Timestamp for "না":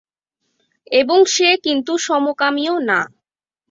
2.89-2.99